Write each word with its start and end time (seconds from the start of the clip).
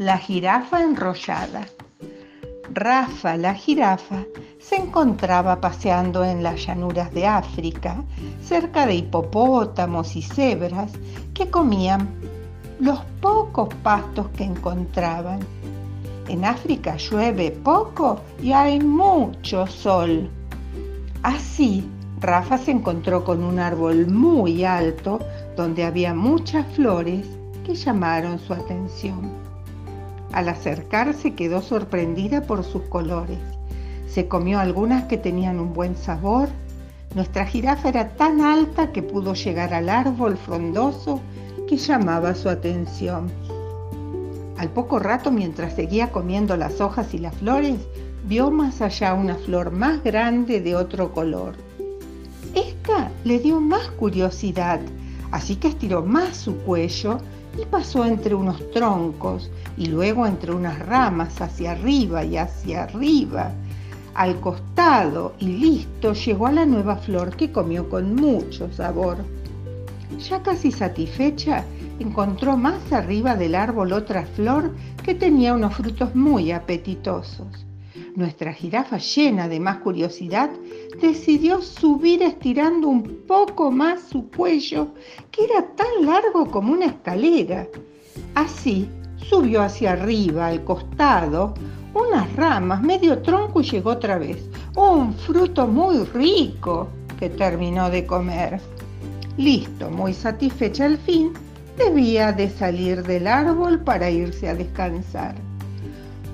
La 0.00 0.16
jirafa 0.16 0.82
enrollada. 0.82 1.66
Rafa 2.72 3.36
la 3.36 3.52
jirafa 3.52 4.24
se 4.58 4.76
encontraba 4.76 5.60
paseando 5.60 6.24
en 6.24 6.42
las 6.42 6.64
llanuras 6.64 7.12
de 7.12 7.26
África, 7.26 8.02
cerca 8.42 8.86
de 8.86 8.94
hipopótamos 8.94 10.16
y 10.16 10.22
cebras 10.22 10.92
que 11.34 11.50
comían 11.50 12.08
los 12.78 13.00
pocos 13.20 13.68
pastos 13.82 14.28
que 14.30 14.44
encontraban. 14.44 15.40
En 16.28 16.46
África 16.46 16.96
llueve 16.96 17.50
poco 17.50 18.20
y 18.42 18.52
hay 18.52 18.80
mucho 18.80 19.66
sol. 19.66 20.30
Así, 21.22 21.86
Rafa 22.20 22.56
se 22.56 22.70
encontró 22.70 23.22
con 23.22 23.44
un 23.44 23.58
árbol 23.58 24.06
muy 24.06 24.64
alto 24.64 25.18
donde 25.58 25.84
había 25.84 26.14
muchas 26.14 26.66
flores 26.68 27.26
que 27.66 27.74
llamaron 27.74 28.38
su 28.38 28.54
atención. 28.54 29.49
Al 30.32 30.48
acercarse 30.48 31.34
quedó 31.34 31.60
sorprendida 31.62 32.42
por 32.42 32.64
sus 32.64 32.82
colores. 32.82 33.38
Se 34.06 34.28
comió 34.28 34.60
algunas 34.60 35.04
que 35.04 35.18
tenían 35.18 35.60
un 35.60 35.72
buen 35.72 35.96
sabor. 35.96 36.48
Nuestra 37.14 37.46
jirafa 37.46 37.88
era 37.88 38.10
tan 38.10 38.40
alta 38.40 38.92
que 38.92 39.02
pudo 39.02 39.34
llegar 39.34 39.74
al 39.74 39.88
árbol 39.88 40.36
frondoso 40.36 41.20
que 41.68 41.76
llamaba 41.76 42.34
su 42.34 42.48
atención. 42.48 43.30
Al 44.56 44.68
poco 44.68 44.98
rato, 44.98 45.30
mientras 45.30 45.74
seguía 45.74 46.12
comiendo 46.12 46.56
las 46.56 46.80
hojas 46.80 47.14
y 47.14 47.18
las 47.18 47.34
flores, 47.34 47.78
vio 48.26 48.50
más 48.50 48.82
allá 48.82 49.14
una 49.14 49.36
flor 49.36 49.70
más 49.70 50.02
grande 50.04 50.60
de 50.60 50.76
otro 50.76 51.12
color. 51.12 51.54
Esta 52.54 53.10
le 53.24 53.38
dio 53.38 53.60
más 53.60 53.90
curiosidad, 53.92 54.80
así 55.30 55.56
que 55.56 55.68
estiró 55.68 56.02
más 56.02 56.36
su 56.36 56.56
cuello 56.58 57.18
y 57.58 57.64
pasó 57.66 58.04
entre 58.04 58.34
unos 58.34 58.70
troncos 58.70 59.50
y 59.76 59.86
luego 59.86 60.26
entre 60.26 60.52
unas 60.52 60.78
ramas 60.78 61.40
hacia 61.40 61.72
arriba 61.72 62.24
y 62.24 62.36
hacia 62.36 62.84
arriba, 62.84 63.52
al 64.14 64.40
costado 64.40 65.34
y 65.38 65.46
listo 65.46 66.12
llegó 66.12 66.46
a 66.46 66.52
la 66.52 66.66
nueva 66.66 66.96
flor 66.96 67.36
que 67.36 67.52
comió 67.52 67.88
con 67.88 68.14
mucho 68.14 68.72
sabor. 68.72 69.18
Ya 70.28 70.42
casi 70.42 70.70
satisfecha, 70.70 71.64
encontró 71.98 72.56
más 72.56 72.92
arriba 72.92 73.36
del 73.36 73.54
árbol 73.54 73.92
otra 73.92 74.26
flor 74.26 74.74
que 75.04 75.14
tenía 75.14 75.54
unos 75.54 75.74
frutos 75.74 76.14
muy 76.14 76.50
apetitosos. 76.50 77.69
Nuestra 78.16 78.52
jirafa, 78.52 78.98
llena 78.98 79.48
de 79.48 79.60
más 79.60 79.78
curiosidad, 79.78 80.50
decidió 81.00 81.62
subir 81.62 82.22
estirando 82.22 82.88
un 82.88 83.02
poco 83.26 83.70
más 83.70 84.00
su 84.10 84.28
cuello, 84.30 84.88
que 85.30 85.44
era 85.44 85.66
tan 85.76 86.06
largo 86.06 86.50
como 86.50 86.72
una 86.72 86.86
escalera. 86.86 87.68
Así 88.34 88.88
subió 89.28 89.62
hacia 89.62 89.92
arriba, 89.92 90.48
al 90.48 90.64
costado, 90.64 91.54
unas 91.94 92.34
ramas, 92.34 92.82
medio 92.82 93.22
tronco 93.22 93.60
y 93.60 93.64
llegó 93.64 93.90
otra 93.90 94.18
vez. 94.18 94.48
Un 94.76 95.14
fruto 95.14 95.66
muy 95.66 96.04
rico 96.04 96.88
que 97.18 97.30
terminó 97.30 97.90
de 97.90 98.06
comer. 98.06 98.60
Listo, 99.36 99.88
muy 99.90 100.14
satisfecha 100.14 100.86
al 100.86 100.98
fin, 100.98 101.32
debía 101.78 102.32
de 102.32 102.50
salir 102.50 103.02
del 103.04 103.26
árbol 103.26 103.80
para 103.80 104.10
irse 104.10 104.48
a 104.48 104.54
descansar. 104.54 105.34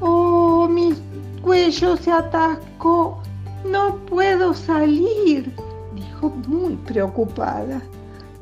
¡Oh, 0.00 0.66
mi 0.68 0.94
cuello 1.42 1.96
se 1.96 2.10
atascó! 2.10 3.20
No 3.64 3.96
puedo 4.06 4.54
salir, 4.54 5.54
dijo 5.94 6.30
muy 6.48 6.76
preocupada. 6.76 7.82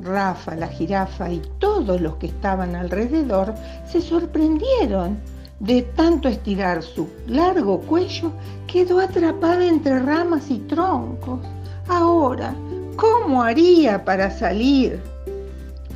Rafa, 0.01 0.55
la 0.55 0.67
jirafa 0.67 1.29
y 1.29 1.41
todos 1.59 1.99
los 1.99 2.15
que 2.15 2.27
estaban 2.27 2.75
alrededor 2.75 3.53
se 3.85 4.01
sorprendieron. 4.01 5.19
De 5.59 5.81
tanto 5.81 6.29
estirar 6.29 6.81
su 6.81 7.09
largo 7.27 7.81
cuello, 7.81 8.31
quedó 8.65 9.01
atrapada 9.01 9.65
entre 9.65 9.99
ramas 9.99 10.49
y 10.49 10.59
troncos. 10.59 11.41
Ahora, 11.89 12.55
¿cómo 12.95 13.43
haría 13.43 14.05
para 14.05 14.31
salir? 14.31 15.01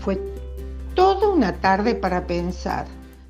Fue 0.02 0.20
toda 0.96 1.30
una 1.30 1.54
tarde 1.54 1.96
para 1.96 2.28
pensar. 2.28 2.86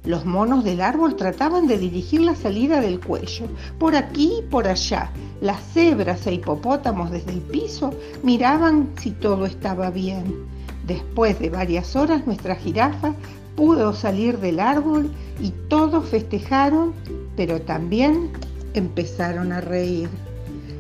Los 0.06 0.26
monos 0.26 0.66
del 0.66 0.82
árbol 0.82 1.16
trataban 1.16 1.66
de 1.66 1.78
dirigir 1.78 2.22
la 2.22 2.36
salida 2.36 2.82
del 2.82 3.00
cuello, 3.00 3.46
por 3.80 3.96
aquí 3.96 4.34
y 4.40 4.42
por 4.42 4.68
allá. 4.68 5.10
Las 5.40 5.62
cebras 5.74 6.28
e 6.28 6.34
hipopótamos 6.34 7.10
desde 7.10 7.32
el 7.32 7.40
piso 7.40 7.94
miraban 8.22 8.90
si 8.98 9.12
todo 9.12 9.46
estaba 9.46 9.92
bien. 9.92 10.46
Después 10.86 11.40
de 11.40 11.50
varias 11.50 11.96
horas 11.96 12.28
nuestra 12.28 12.56
jirafa 12.56 13.14
pudo 13.56 13.94
salir 13.94 14.40
del 14.40 14.60
árbol 14.60 15.10
y 15.40 15.52
todos 15.70 16.10
festejaron, 16.10 16.94
pero 17.38 17.62
también 17.62 18.32
empezaron 18.74 19.54
a 19.54 19.62
reír. 19.62 20.10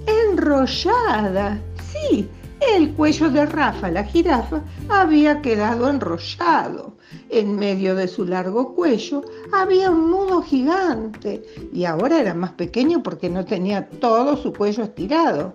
Enrollada, 0.06 1.62
sí, 1.94 2.28
el 2.76 2.94
cuello 2.94 3.30
de 3.30 3.46
Rafa, 3.46 3.90
la 3.92 4.04
jirafa, 4.04 4.62
había 4.90 5.42
quedado 5.42 5.90
enrollado. 5.90 6.94
En 7.30 7.56
medio 7.56 7.96
de 7.96 8.08
su 8.08 8.26
largo 8.26 8.74
cuello 8.74 9.24
había 9.52 9.92
un 9.92 10.10
nudo 10.10 10.42
gigante 10.42 11.44
y 11.72 11.86
ahora 11.86 12.20
era 12.20 12.34
más 12.34 12.52
pequeño 12.52 13.04
porque 13.04 13.30
no 13.30 13.46
tenía 13.46 13.88
todo 13.88 14.38
su 14.38 14.54
cuello 14.54 14.84
estirado. 14.84 15.54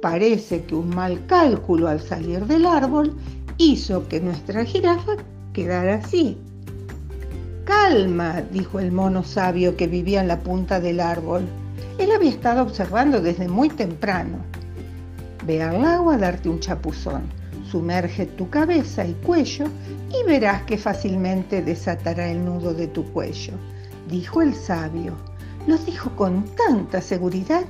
Parece 0.00 0.64
que 0.64 0.74
un 0.74 0.90
mal 0.90 1.26
cálculo 1.26 1.88
al 1.88 2.00
salir 2.00 2.46
del 2.46 2.66
árbol 2.66 3.14
hizo 3.58 4.06
que 4.08 4.20
nuestra 4.20 4.64
jirafa 4.64 5.16
quedara 5.52 5.96
así. 5.96 6.38
Calma, 7.64 8.42
dijo 8.52 8.78
el 8.78 8.92
mono 8.92 9.24
sabio 9.24 9.76
que 9.76 9.86
vivía 9.86 10.20
en 10.20 10.28
la 10.28 10.40
punta 10.40 10.80
del 10.80 11.00
árbol. 11.00 11.44
Él 11.98 12.12
había 12.12 12.30
estado 12.30 12.62
observando 12.62 13.20
desde 13.20 13.48
muy 13.48 13.68
temprano. 13.68 14.38
Ve 15.46 15.62
al 15.62 15.84
agua 15.84 16.16
a 16.16 16.18
darte 16.18 16.48
un 16.48 16.58
chapuzón. 16.58 17.22
Sumerge 17.70 18.26
tu 18.26 18.50
cabeza 18.50 19.06
y 19.06 19.12
cuello 19.14 19.66
y 20.10 20.26
verás 20.26 20.62
que 20.62 20.76
fácilmente 20.76 21.62
desatará 21.62 22.28
el 22.28 22.44
nudo 22.44 22.74
de 22.74 22.88
tu 22.88 23.04
cuello, 23.12 23.52
dijo 24.08 24.42
el 24.42 24.54
sabio. 24.54 25.14
Lo 25.68 25.76
dijo 25.78 26.10
con 26.16 26.44
tanta 26.56 27.00
seguridad 27.00 27.64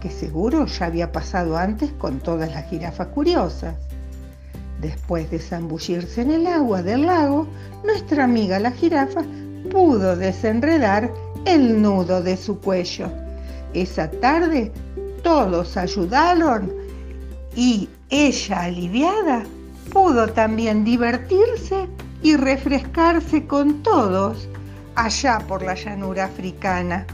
que 0.00 0.10
seguro 0.10 0.66
ya 0.66 0.86
había 0.86 1.10
pasado 1.10 1.56
antes 1.56 1.90
con 1.92 2.18
todas 2.18 2.50
las 2.50 2.68
jirafas 2.68 3.08
curiosas. 3.08 3.74
Después 4.80 5.30
de 5.30 5.38
zambullirse 5.38 6.20
en 6.20 6.32
el 6.32 6.46
agua 6.46 6.82
del 6.82 7.06
lago, 7.06 7.46
nuestra 7.82 8.24
amiga 8.24 8.58
la 8.58 8.72
jirafa 8.72 9.22
pudo 9.70 10.16
desenredar 10.16 11.10
el 11.46 11.80
nudo 11.80 12.22
de 12.22 12.36
su 12.36 12.60
cuello. 12.60 13.08
Esa 13.72 14.10
tarde 14.10 14.70
todos 15.22 15.76
ayudaron 15.78 16.85
y 17.56 17.88
ella, 18.10 18.64
aliviada, 18.64 19.42
pudo 19.92 20.28
también 20.28 20.84
divertirse 20.84 21.88
y 22.22 22.36
refrescarse 22.36 23.46
con 23.46 23.82
todos 23.82 24.48
allá 24.94 25.38
por 25.48 25.62
la 25.62 25.74
llanura 25.74 26.26
africana. 26.26 27.06